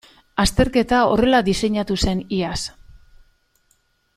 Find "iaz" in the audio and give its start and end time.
2.39-2.61